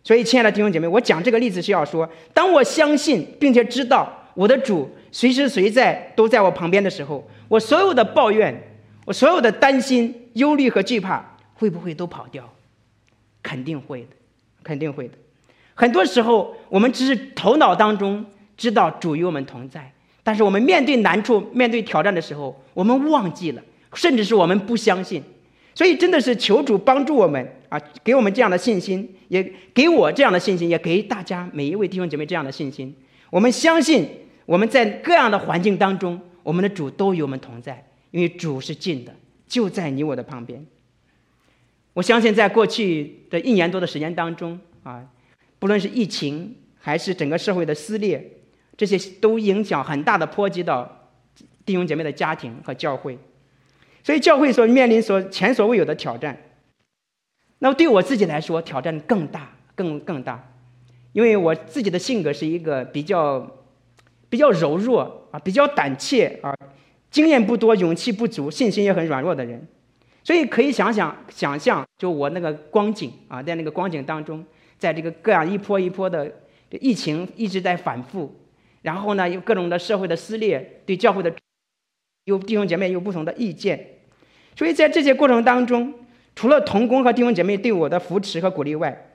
[0.02, 8.54] 所以，亲爱的弟兄姐妹，我讲这个例子是要说，当我相信并且知道。”我的主随时随在都在我旁边的时候，我所有的抱怨，
[9.06, 12.52] 我所有的担心、忧虑和惧怕，会不会都跑掉？
[13.42, 14.08] 肯定会的，
[14.62, 15.14] 肯定会的。
[15.76, 19.92] 很多时候，我们只是头脑当中知道主与我们同在，
[20.24, 23.62] 但是我们面对难处、面对挑战的时候，我们忘记了，
[23.94, 25.22] 甚至是我们不相信。
[25.76, 32.92] 所以，真的是求主帮助我们啊，给我们这样的信心，也给我这样的信心，也给大家每一位弟兄姐妹这样的信心。
[33.30, 34.08] 我们相信。
[34.46, 39.12] 我们在各样的环境当中，我们的主都与我们同在，因为主是近的，
[39.48, 40.64] 就在你我的旁边。
[41.94, 45.04] 我相信，在过去的一年多的时间当中啊，
[45.58, 48.22] 不论是疫情还是整个社会的撕裂，
[48.76, 51.10] 这些都影响很大的波及到
[51.64, 53.18] 弟兄姐妹的家庭和教会，
[54.02, 56.36] 所以教会所面临所前所未有的挑战。
[57.58, 60.52] 那么对我自己来说，挑战更大，更更大，
[61.12, 63.50] 因为我自己的性格是一个比较。
[64.28, 66.52] 比较柔弱啊，比较胆怯啊，
[67.12, 69.64] 经验不多，勇气不足，信心也很软弱的人，
[70.24, 74.44] 所以可以想想想象，就我那个光景啊，在那个光景当中，
[74.78, 76.30] 在这个各样一波一波的
[76.70, 78.34] 这疫情一直在反复，
[78.82, 81.34] 然后呢，有各种的社会的撕裂，对教会的
[82.24, 83.98] 有弟兄姐妹有不同的意见，
[84.56, 85.94] 所以在这些过程当中，
[86.34, 89.10] 除了同工和弟兄姐妹对我的扶持和鼓励外，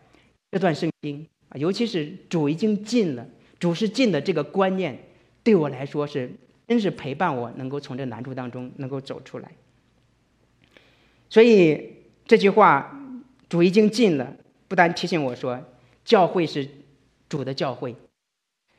[0.52, 3.26] 这段圣经啊，尤其是主已经近了。
[3.60, 4.98] 主是近的这个观念，
[5.44, 6.32] 对我来说是
[6.68, 9.52] 真是陪伴我，能够从这难处当中能够走出来。
[11.30, 11.94] 所以
[12.26, 13.00] 这句话，
[13.48, 14.36] 主已经近了，
[14.72, 15.62] 不单提醒我说，
[16.06, 16.66] 教会是
[17.28, 17.94] 主的教会，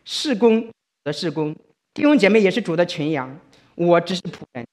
[0.07, 0.66] 事工
[1.05, 1.55] 的事工，
[1.92, 3.38] 弟兄姐妹也是主的群羊，
[3.74, 4.66] 我只是仆人，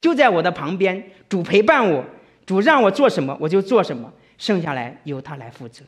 [0.00, 2.04] 就在我的旁边，主陪伴我，
[2.46, 5.84] 主让我做什么我就做什么，剩下来由他来负责。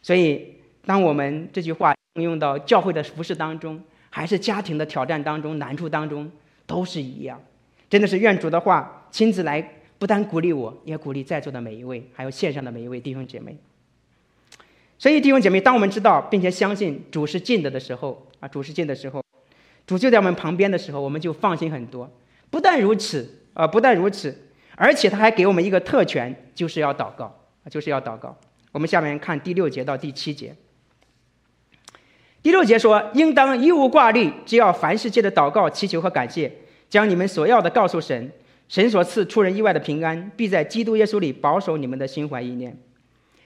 [0.00, 1.94] 所以，当我们这句话。
[2.16, 6.30] 应用到教会的服饰当中，还是家庭的挑战当中、难处当中，
[6.66, 7.40] 都是一样。
[7.88, 9.66] 真的是愿主的话亲自来，
[9.98, 13.56] 不单鼓励我，也鼓励在座的每一位，还有线上的每一位弟兄姐妹。
[15.02, 19.20] 所以弟兄姐妹，当我们知道并且相信主是近的的时候，啊，主是近的时候，
[19.84, 22.08] 主就在我们旁边的时候，我们就放心很多。
[22.50, 24.32] 不但如此，啊，不但如此，
[24.76, 27.36] 而且他还给我们一个特权，就是要祷告，
[27.68, 28.38] 就是要祷告。
[28.70, 30.54] 我们下面看第六节到第七节。
[32.40, 36.48] 第六节说：“应当一无挂虑，只要凡事借着祷告、祈求和感谢，
[36.88, 38.30] 将你们所要的告诉神。
[38.68, 42.78] 神所赐出人意外的平安，必在基督耶稣里保守你们的心怀意念。”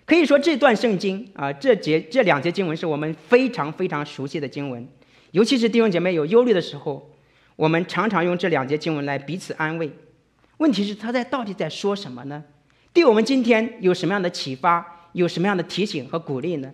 [0.06, 4.88] 可以说，这段圣经啊，这节这两节经文是我们非常非常熟悉的经文。
[5.32, 7.10] 尤其是弟兄姐妹有忧虑的时候，
[7.56, 9.90] 我们常常用这两节经文来彼此安慰。
[10.58, 12.44] 问题是，他在到底在说什么呢？
[12.92, 15.10] 对我们今天有什么样的启发？
[15.12, 16.72] 有什么样的提醒和鼓励呢？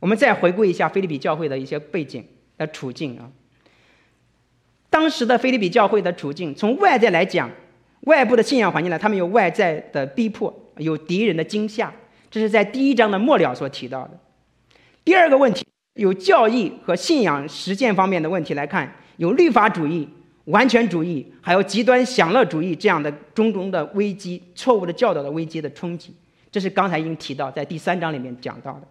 [0.00, 2.24] 我们再回顾一下腓利比教会的一些背景
[2.56, 3.30] 的处境啊。
[4.88, 7.50] 当时的腓利比教会的处境，从外在来讲，
[8.02, 11.92] 外部的信仰环境呢，他们有外在的逼迫，有敌人的惊吓，
[12.30, 14.18] 这是在第一章的末了所提到的。
[15.04, 20.06] 第二个问题，有教义和信仰实践方面的问题来看，有律法主义、
[20.44, 26.14] 完全主义，还有极端享乐主义这样的种种的危机、错误的教导的危机的冲击，
[26.52, 28.82] 这是刚才已经提到，在第三章里面讲到的。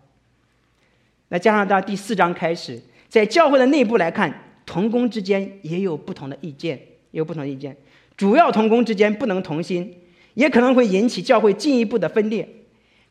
[1.30, 4.34] 那加上到第四章开始，在教会的内部来看，
[4.66, 6.76] 同工之间也有不同的意见，
[7.12, 7.78] 也有不同的意见。
[8.16, 9.94] 主要同工之间不能同心，
[10.34, 12.48] 也可能会引起教会进一步的分裂。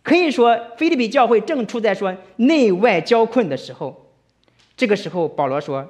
[0.06, 4.06] 可以说，腓利比教会正处在说内外交困的时候。
[4.76, 5.84] 这个时候，保罗说：“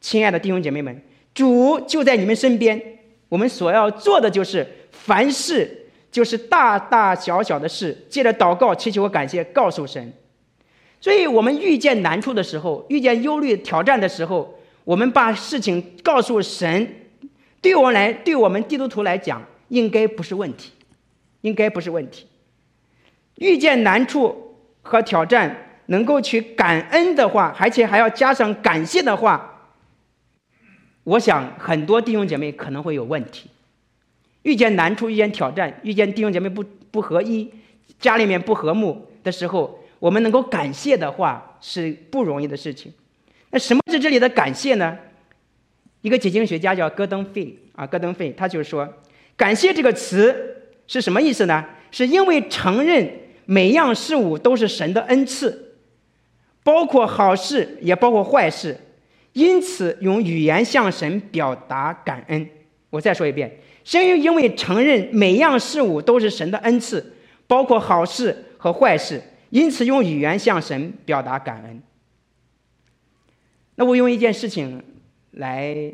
[0.00, 1.02] 亲爱的弟兄姐妹们，
[1.34, 2.80] 主就在你们身边。
[3.28, 10.12] 我们所要做的就是，凡事就是大大小小的事，借着祷告、祈求和感谢，告诉神。”
[11.02, 16.88] 所以，我们遇见难处的时候，遇见忧虑挑战的时候，我们把事情告诉神，
[17.60, 20.70] 对我们来，对我们基督徒来讲，应该不是问题，
[21.40, 22.28] 应该不是问题。
[23.36, 25.54] 遇见难处和挑战，
[25.86, 29.70] 能够去感恩的话，而且还要加上感谢的话，
[31.04, 33.50] 我想很多弟兄姐妹可能会有问题。
[34.42, 37.50] 遇见难处、遇见挑战、遇见弟兄姐妹不不合一、
[37.98, 42.92] 家里面不和睦的时候，我们能够感谢的话是不容易的事情。
[43.50, 44.98] 那什么是这里的感谢呢？
[46.02, 48.86] 一个解经学家叫戈登费啊，戈登费他就说，
[49.36, 51.64] 感谢这个词是什么意思呢？
[51.90, 53.10] 是因为承认
[53.46, 55.76] 每样事物都是神的恩赐，
[56.62, 58.78] 包括好事也包括坏事，
[59.32, 62.48] 因此用语言向神表达感恩。
[62.90, 63.60] 我再说一遍。
[63.86, 67.14] 是因为承认每样事物都是神的恩赐，
[67.46, 71.82] 包括好事和坏事，因此用语言向神表达感恩。
[73.74, 74.82] 那我用一件事情
[75.32, 75.92] 来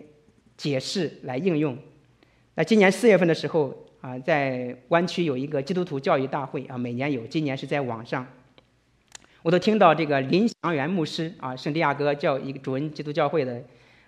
[0.57, 1.77] 解释、来应用。
[2.55, 8.27] 那今年四月份的时候啊，在湾区有一个基督徒教育大会啊，每年有，今年是在网上，
[9.43, 13.63] 我都听到这个林祥元牧师啊，圣地亚哥教一个主恩基督教会的。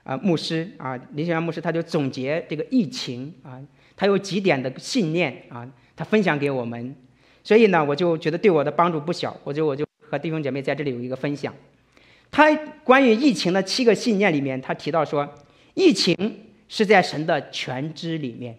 [0.04, 3.62] 啊，牧师啊，林祥元牧师他就总结这个疫情啊，
[3.94, 6.92] 他有几点的信念啊，他分享给我们，
[7.44, 11.54] 所以呢，我就觉得对我的帮助不小，我就我就和弟兄姐妹在这里有一个分享。
[12.32, 12.52] 他
[12.82, 15.32] 关于疫情的七个信念里面，他提到说，
[15.74, 16.16] 疫情
[16.66, 18.58] 是在神的全知里面，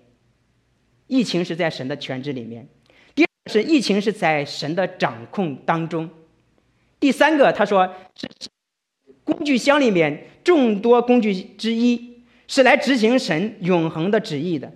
[1.07, 2.67] 疫情是在神的全知里面。
[3.13, 6.09] 第二是疫情是在神的掌控当中。
[6.99, 8.27] 第三个，他说是
[9.23, 10.27] 工具箱里面。
[10.43, 14.69] 众多工具之一是来执行神永恒的旨意的。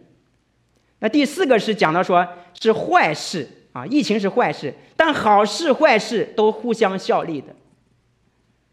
[1.00, 2.26] 那第四个是讲到说，
[2.58, 7.54] 是坏事啊，疫情是坏事，但好事坏事都互相效力的。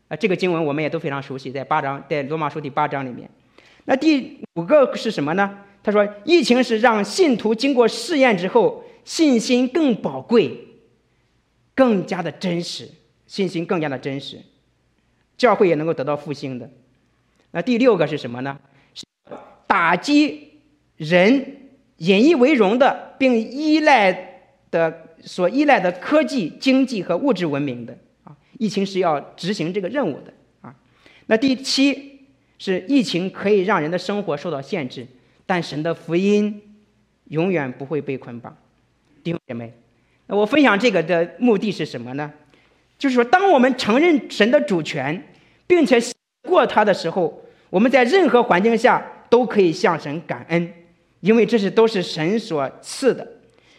[0.06, 3.28] 啊，这个经文我们也都非常熟悉，在八章，在罗马书第八章里面。
[3.86, 5.58] 那第五个是什么呢？
[5.84, 10.58] 他说，疫情是让信徒经过试验之后，信心更宝贵，
[11.74, 12.88] 更加的真实，
[13.26, 14.40] 信心更加的真实，
[15.36, 16.70] 教会也能够得到复兴的。
[17.50, 18.58] 那第六个是什么呢？
[18.94, 19.04] 是
[19.66, 20.52] 打击
[20.96, 21.68] 人
[21.98, 28.34] 引以为荣的，并依赖的所依赖的科技、经济和物质文明的啊！
[28.58, 30.74] 疫情是要执行这个任务的啊。
[31.26, 32.20] 那第七
[32.58, 35.06] 是疫情可以让人的生活受到限制，
[35.46, 36.62] 但神的福音
[37.28, 38.56] 永远不会被捆绑。
[39.22, 39.72] 弟兄姐妹，
[40.26, 42.32] 那我分享这个的目的是什么呢？
[42.98, 45.22] 就是说，当我们承认神的主权，
[45.66, 45.98] 并且
[46.48, 47.40] 过他的时候。
[47.70, 50.72] 我们在任何环境下都可以向神感恩，
[51.18, 53.26] 因为这是都是神所赐的。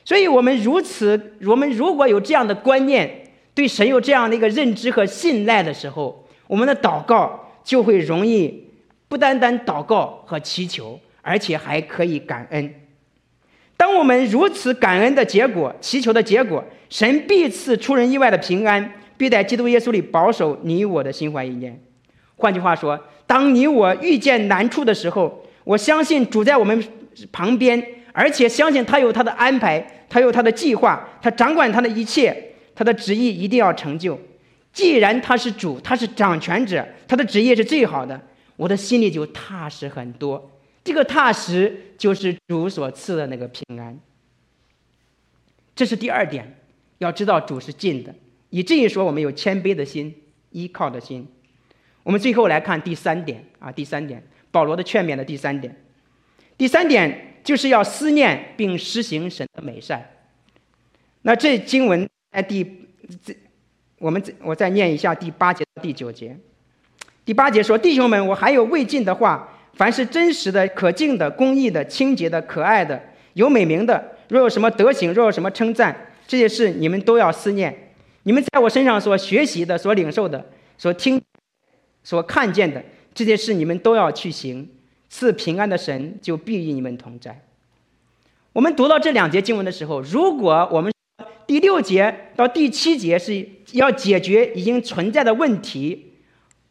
[0.04, 3.24] 所以，我们如此，我们如果有这样的观念，
[3.54, 8.66] 对神有这样的一个认知和信赖的时候，我们的祷告就会容易，
[9.08, 12.72] 不单单祷告和祈求，而且还可以感恩。
[13.76, 21.82] 当我们如此感恩的结果，祈求的结果，神必赐出人意外的平安，必在基督耶稣里保守你我的心怀意念。
[22.36, 26.82] 换句话说，当你我遇见难处的时候，我相信主在我们
[27.32, 27.84] 旁边，
[28.14, 34.20] 而且相信他有他的安排，他有他的计划，他掌管他的一切，他的旨意一定要成就。
[34.72, 38.22] 既然他是主，他是掌权者，他的旨意是最好的，
[38.56, 40.52] 我的心里就踏实很多。
[40.86, 44.00] 这个踏实就是主所赐的那个平安。
[45.76, 46.58] 这是第二点，
[47.00, 48.14] 要知道主是近的，
[48.52, 50.16] 以至于说我们有谦卑的心，
[50.52, 51.28] 依靠的心。
[52.04, 55.76] 我们最后来看第三点啊，第三点，保罗的劝勉的第三点，
[56.56, 60.08] 第三点就是要思念并施行神的美善。
[61.24, 62.64] 那这经文在第
[63.26, 63.36] 这，
[63.98, 66.38] 我们我再念一下第八节第九节。
[67.26, 73.02] 第八节说：“弟兄们，我还有未尽的话，凡是真实的、可敬的、公义的、清洁的、可爱的、
[73.34, 77.92] 有美名的，若有什么德行，若有什么称赞，这些事你们都要思念。
[78.24, 81.22] 你们在我身上所学习的、所领受的、所听。”
[82.06, 82.84] 所看见的
[83.16, 84.70] 这些事，你们都要去行。
[85.10, 87.42] 赐平安的神就必与你们同在。
[88.54, 90.94] 我们读到这两节经文的时候，如果我们
[91.48, 96.14] 第六节到第七节是要解决已经存在的问题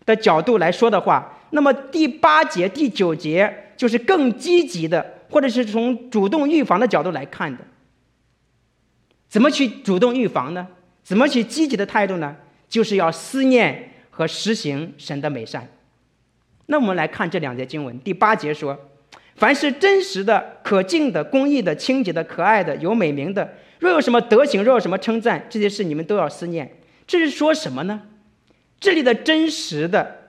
[0.07, 7.65] 的角度来说的话，那么第八节、第九节就是更积极的，或者是从主动预防的角度来看的。
[9.29, 10.69] 怎么去主动预防呢？
[11.03, 12.37] 怎么去积极的态度呢？
[12.69, 13.91] 就是要思念。
[14.17, 15.69] 和实行神的美善。
[16.67, 17.99] 那我们来看这两节经文。
[17.99, 18.79] 第八节说
[19.35, 26.77] ：“凡是真实的、可敬的、公义的、清洁的、可爱的、有美名的，若有什么德行，若有什么称赞，这些事你们都要思念。”
[27.09, 28.03] 这是说什么呢？
[28.79, 30.24] 这里的真实的，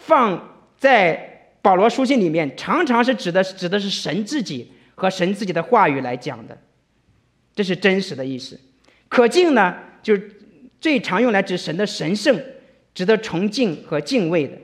[0.00, 6.58] 放在保罗书信里面，常常是指的指的是神自己和神自己的话语来讲的，
[7.54, 8.58] 这是真实的意思。
[9.08, 10.32] 可敬呢，就是
[10.80, 12.40] 最常用来指神的神圣，
[12.94, 14.56] 值得崇敬和敬畏的。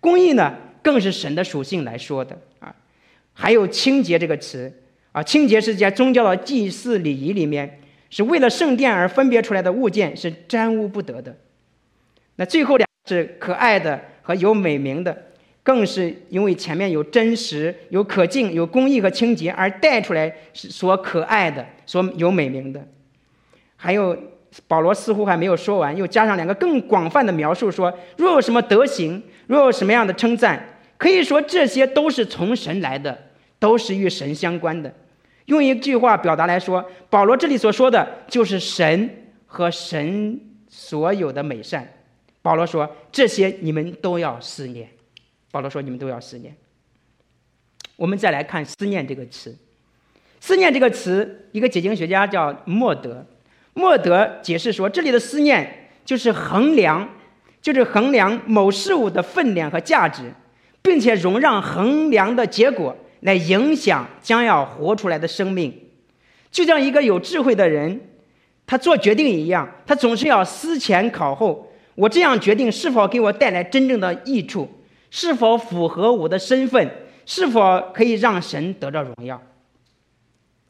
[0.00, 2.74] 公义呢，更是神的属性来说的啊。
[3.34, 4.72] 还有清洁这个词
[5.12, 11.36] 啊，清洁是在宗教的祭祀礼仪里面，是为了圣殿而分别出来的物件，是沾污不得的。
[12.36, 15.16] 那最后两是可爱的和有美名的。
[15.62, 22.80] 更是因为前面有真实、有可敬、有公义和清洁，而带出来是所可爱的、所有美名的。
[23.74, 24.16] 还有
[24.68, 30.64] 保罗似乎还没有说完，又加上两个更广泛的描述，说若有什么德行，若有什么样的称赞，
[30.96, 33.18] 可以说这些都是从神来的，
[33.58, 34.92] 都是与神相关的。
[35.46, 39.10] 用一句话表达来说，保罗这里所说的就是神
[39.46, 41.88] 和神所有的美善。
[42.46, 44.88] 保罗说这些你们都要思念。
[45.50, 46.54] 保罗说：“你们都要思念。”
[47.96, 49.56] 我们再来看“思念”这个词
[50.38, 53.26] ，“思念”这个词，一个解经学家叫莫德，
[53.74, 57.08] 莫德解释说，这里的思念就是衡量，
[57.60, 60.32] 就是衡量某事物的分量和价值，
[60.82, 65.90] 并且容让衡量的结果来影响将要活出来的生命，
[66.52, 68.00] 就像一个有智慧的人，
[68.66, 71.65] 他做决定一样，他总是要思前考后，
[71.96, 74.70] 我这样决定是否给我带来真正的益处。
[75.08, 76.90] 是否符合我的身份？
[77.24, 79.40] 是否可以让神得到荣耀？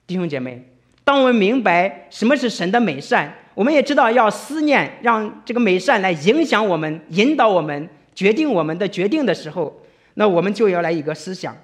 [0.07, 0.62] 弟兄姐妹，
[1.05, 9.83] 当我们明白什么是神的美善，我们也知道要思念，让这个美善来影响我们、引导我们、决定我们的决定的时候，
[10.14, 11.57] 那我们就要来一个思想：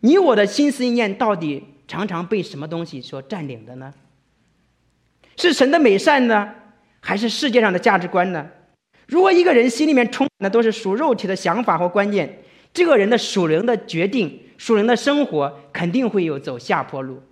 [0.00, 3.92] 你我的心思念到底常常被什么东西所占领的呢？
[5.36, 6.52] 是神的美善呢，
[7.00, 8.48] 还是世界上的价值观呢？
[9.06, 12.42] 如果一个人心里面充满的都是属肉体的想法或观念，
[12.72, 17.22] 这个人的属灵的决定、属灵的生活肯定会有走下坡路。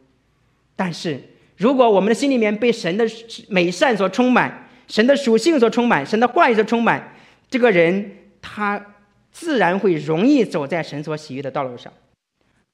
[0.77, 1.21] 但是，
[1.57, 3.07] 如果我们的心里面被神的
[3.49, 7.15] 美善所充满、神的属性所充满、神的话语所充满，
[7.49, 8.85] 这个人他
[9.31, 11.93] 自然会容易走在神所喜悦的道路上。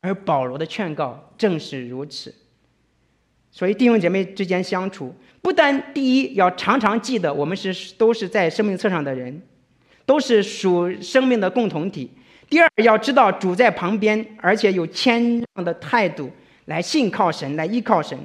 [0.01, 2.35] 而保罗的劝告正是如此。
[3.59, 5.13] 所以弟兄姐妹之间相处。
[5.43, 9.43] 不单第一要常常记得，我们是都是在生命册上的人，
[10.07, 12.09] 都是属生命的共同体。
[12.49, 15.21] 第二要知道主在旁边，而且有谦
[15.57, 16.31] 让的态度
[16.67, 18.17] 来信靠神，来依靠神。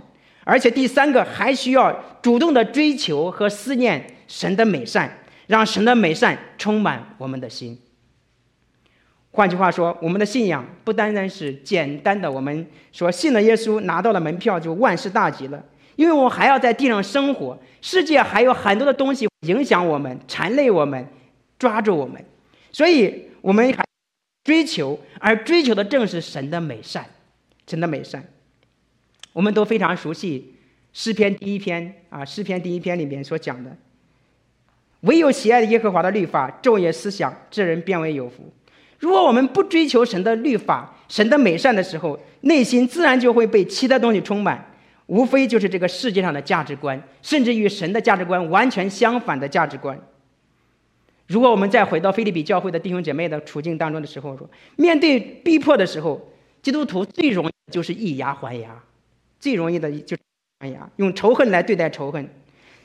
[0.44, 5.12] 而且第三个还需要主动的追求和思念神的美善，
[5.48, 7.76] 让神的美善充满我们的心。
[9.36, 15.64] 换句话说，我们的信仰不单单是简单的，我们说信了耶稣，拿到了门票就万事大吉了。
[15.96, 21.08] 因为我们还要在地上生活，世界还有很多的东西影响我们、缠累我们、
[21.58, 22.24] 抓住我们，
[22.72, 23.84] 所以我们还
[24.44, 27.04] 追求，而追求的正是神的美善，
[27.68, 28.24] 神的美善。
[29.34, 30.54] 我们都非常熟悉
[30.94, 33.76] 诗篇第一篇啊，诗篇第一篇里面所讲的
[35.02, 38.54] ：“唯有喜爱耶和华的律法，昼夜思想，这人便为有福。”
[39.04, 44.66] 如果我们不追求神的律法、神的美善的时候，内心自然就会被其他东西充满。
[45.08, 50.00] 无非就是这个世界上的价值观，甚至与神的价值观完全相反的价值观。
[51.28, 56.32] 如果我们再回到腓立比教会的弟兄姐妹的处境当中的时候，说面对逼迫的时候，
[56.62, 58.82] 基督徒最容易就是以牙还牙，
[59.38, 60.22] 最容易的就是
[60.62, 62.26] 还牙，用仇恨来对待仇恨，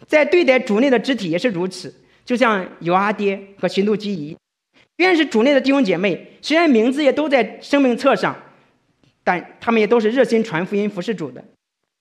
[0.09, 1.95] 在对待主内的肢体也是如此。
[2.25, 4.37] 就像犹阿爹和寻路基一
[5.05, 8.37] 样，虽然是主内的弟兄姐妹，虽然名字也都在生命册上，
[9.23, 11.43] 但他们也都是热心传福音、服侍主的。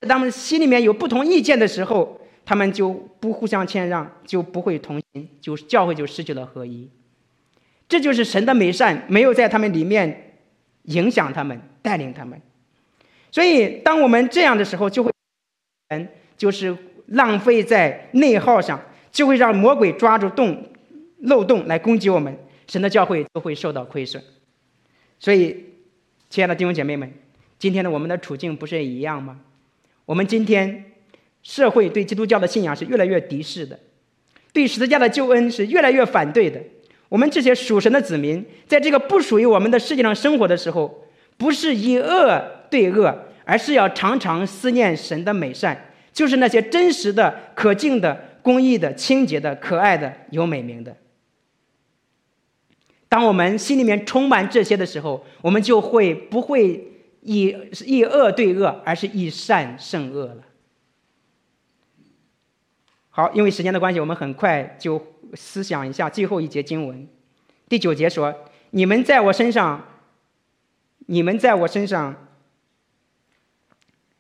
[0.02, 6.90] 当他们心里面有不同意见的时候，他们就不互相谦让，就不会同心，就教会就失去了合一。
[7.90, 10.40] 这就是神的美善，没有在他们里面
[10.84, 12.40] 影响他们、带领他们。
[13.32, 15.12] 所以，当我们这样的时候，就会
[15.90, 16.76] 人就是
[17.08, 18.80] 浪费在内耗上，
[19.12, 20.64] 就会让魔鬼抓住洞
[21.20, 22.38] 漏洞来攻击我们，
[22.68, 24.22] 神的教会都会受到亏损。
[25.20, 25.66] 所以，
[26.30, 27.12] 亲爱的弟兄姐妹们，
[27.58, 29.40] 今天的我们的处境不是也一样吗？
[30.06, 30.86] 我们今天
[31.42, 33.80] 社会对基督教的信仰是越来越敌视的，
[34.54, 36.62] 对十字架的救恩是越来越反对的。
[37.10, 41.06] 我们这些属神的子民，在这个不属于我们的世界上生活的时候，
[41.38, 50.96] 不是以恶对恶，而是要常常思念神的美善，就是那些真实的、可敬的、公义的、清洁的、可爱的、有美名的。
[53.10, 56.94] 当我们心里面充满这些的时候，我们就会不会。
[57.24, 57.54] 以
[57.86, 60.38] 以恶对恶，而是以善胜恶了。
[63.10, 67.06] 好，因为时间的关系，我们很快就思想一下最后一节经文。
[67.68, 68.34] 第九节说
[68.72, 69.86] ：“你们在我身上，
[71.08, 72.30] 你们在我身上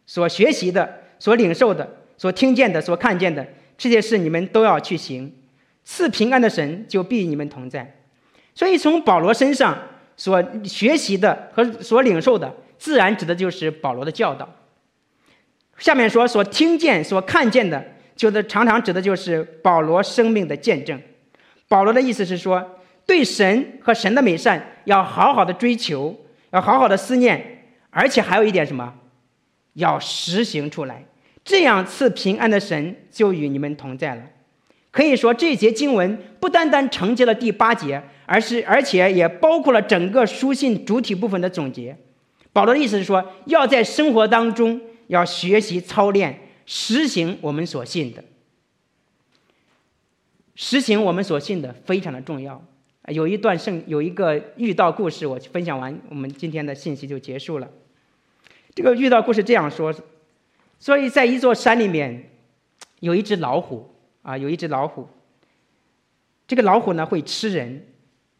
[0.05, 5.33] 所学习的、所领受的、所听见的、所看见的这些事，你们都要去行。
[5.85, 8.06] 赐平安的神就必与你们同在。
[8.57, 9.77] 所以，从保罗身上
[10.15, 14.49] 所学习的和所领受的，自然指的就是保罗的教导。
[15.77, 17.85] 下面说所听见、所看见的，
[18.15, 20.99] 就是常常指的就是保罗生命的见证。
[21.67, 22.67] 保罗的意思是说，
[23.05, 28.91] 对神和神的美善要好好的追求，要好好的思念，而且还有一点什么，
[29.73, 31.05] 要实行出来。
[31.45, 34.23] 这样赐平安的神就与你们同在了。
[34.89, 41.97] 可以说，这节经文不单单承接了第八节，而是而且也包括了整个书信主体部分的总结。
[42.51, 48.23] 保罗的意思是说，要在生活当中要学习操练，实行我们所信的。
[50.55, 52.61] 实行我们所信的非常的重要。
[53.07, 57.69] 有一段圣，有一个遇到故事，我分享完，我们今天的信息就结束了。
[58.75, 59.95] 这个遇到故事这样说：
[60.79, 62.31] 所以在一座山里面，
[62.99, 63.89] 有一只老虎
[64.23, 65.07] 啊，有一只老虎。
[66.47, 67.85] 这个老虎呢会吃人，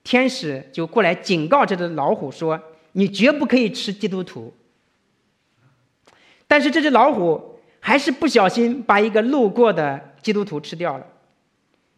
[0.08, 2.58] 天使就过来警告这只老虎说
[2.94, 4.54] ：“你绝不可以吃基督徒。”
[6.48, 11.06] 但是这只老虎还是不小心把一个路过的基督徒吃掉了。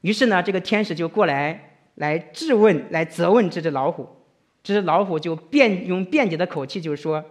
[0.01, 4.09] 于是呢，这个天使就过来来质问、来责问这只老虎。
[4.63, 7.23] 这只老虎就辩用辩解的口气就说：“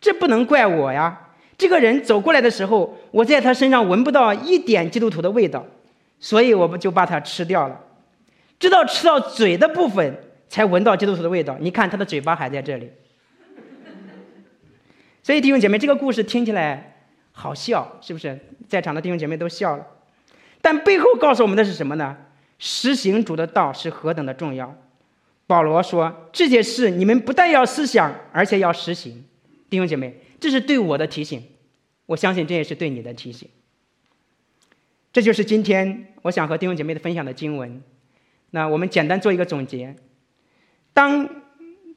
[0.00, 1.28] 这不能怪我呀！
[1.56, 5.64] 这个人走过来的时候，我在他身上闻不到一点基督徒的味道，
[6.18, 7.80] 所以我们就把他吃掉了。
[8.58, 10.16] 直到吃到嘴的部分，
[10.48, 11.56] 才闻到基督徒的味道。
[11.60, 12.90] 你看他的嘴巴还在这里。
[15.22, 18.38] 所以弟兄姐妹，这个故事听起来好笑，是不是？
[18.68, 19.86] 在场的弟兄姐妹都笑了。”
[20.62, 22.16] 但背后告诉我们的是什么呢？
[22.58, 24.74] 实行主的道是何等的重要。
[25.46, 29.24] 保罗说：“这件事你们不但要思想，而且要实行。”
[29.68, 31.42] 弟兄姐妹，这是对我的提醒，
[32.06, 33.48] 我相信这也是对你的提醒。
[35.12, 37.82] 这就是今天我想和弟兄姐妹的分享的经文。
[38.50, 39.94] 那我们简单做一个总结：
[40.92, 41.28] 当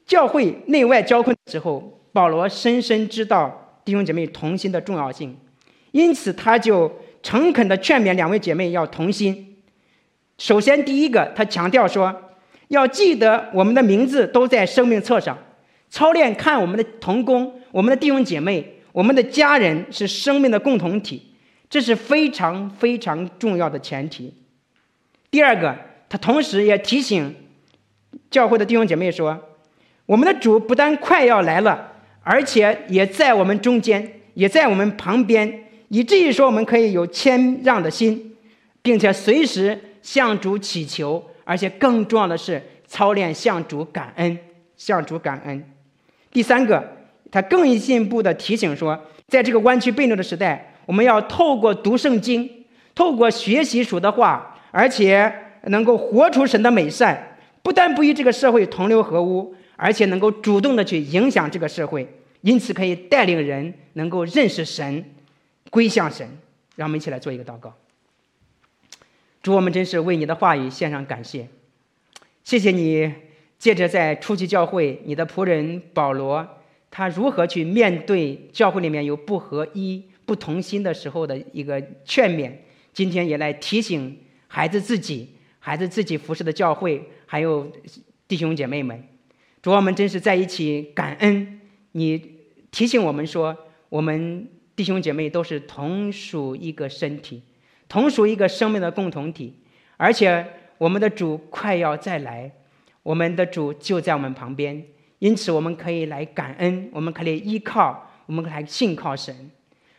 [0.06, 5.36] 教会内外交困的时候，保罗深深知道弟兄姐妹同心的重要性，
[5.92, 6.90] 因此他就。
[7.22, 9.58] 诚恳地劝勉两位姐妹要同心。
[10.38, 12.18] 首先，第一个，他强调说，
[12.68, 15.36] 要记得我们的名字都在生命册上，
[15.90, 21.34] 操练看我们的同工、我们的弟兄姐妹、我们的家人是生命的共同体，
[21.68, 24.32] 这是非常非常重要的前提。
[25.30, 25.76] 第二个，
[26.10, 27.34] 他同时也提醒
[28.30, 29.40] 教会的弟兄姐妹说，
[30.04, 31.92] 我们的主不但快要来了，
[32.22, 35.64] 而且也在我们中间，也在我们旁边。
[35.88, 38.36] 以至于说，我们可以有谦让的心，
[38.82, 44.36] 并且随时向主祈求，而且更重要的是操练向主感恩，
[44.76, 45.64] 向主感恩。
[46.32, 46.96] 第三个，
[47.30, 52.48] 他更进一步的提醒说，在这个弯曲悖谬的时代，我们要透过读圣经，
[52.94, 55.32] 透过学习主的话，而且
[55.64, 62.08] 能够活出神的美善，不但不与这个社会同流合污，而且能够主动的去影响这个社会，
[62.40, 65.04] 因此可以带领人能够认识神。
[65.68, 66.26] 归向神，
[66.74, 67.72] 让我们一起来做一个祷告。
[69.40, 71.46] 主，我们真是为你的话语献上感谢，
[72.42, 73.12] 谢谢你
[73.56, 76.44] 借着在初期教会你的仆人保罗，
[76.90, 82.50] 他如何去面对教会里面有不合一、不同心的时候的一个劝勉，
[82.92, 85.28] 今天也来提醒孩子自己、
[85.60, 87.70] 孩子自己服侍的教会，还有
[88.26, 89.00] 弟兄姐妹们。
[89.62, 91.60] 主，我们真是在一起感恩
[91.92, 92.40] 你
[92.72, 93.56] 提醒我们说
[93.88, 94.48] 我们。
[94.76, 97.42] 弟兄姐妹都是同属一个身体，
[97.86, 99.52] 同属一个生命的共同体，
[99.98, 100.46] 而且
[100.78, 102.50] 我们的主快要再来，
[103.02, 104.82] 我们的主就在我们旁边，
[105.18, 109.50] 因此我们可以来感恩，我们可以依靠，我们来信靠神，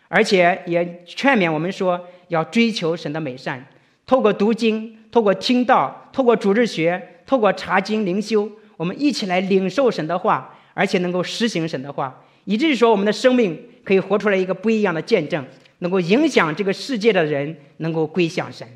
[0.07, 3.63] 而且也劝勉我们说要追求神的美善，
[4.07, 13.67] 透过读经，透过听道，透过主日学，透过查经灵修，我们一起来领受神的话，而且能够实行神的话，以至于说我们的生命。
[13.83, 15.43] 可以活出来一个不一样的见证，
[15.79, 18.67] 能够影响这个世界的人能够归向神。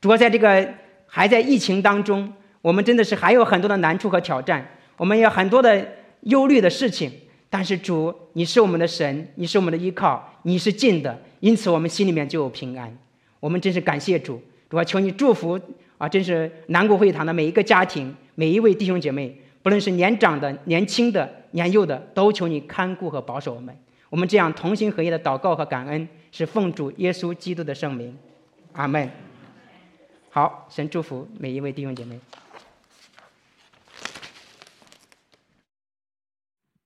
[0.00, 0.72] 主要在这个
[1.08, 4.64] 还在疫情当中，我们真的是还有很多的难处和挑战，
[4.96, 5.84] 我们有很多的
[6.20, 7.10] 忧虑的事情。
[7.50, 12.96] 但是主，你是我们的神，你是我们的依靠，你是近的，因此我们心里面就有平安。
[13.40, 14.40] 我们真是感谢主，
[14.70, 15.58] 我要求你祝福
[15.98, 16.08] 啊！
[16.08, 23.74] 真是南国会堂的每一个家庭，每一位弟兄姐妹，不论是年长的、年轻的、年幼的，都求你看顾和保守我们。
[24.10, 28.16] 我们这样同心合意的祷告和感恩，是奉主耶稣基督的圣名，
[28.72, 29.08] 阿门。
[30.30, 32.18] 好，神祝福每一位弟兄姐妹。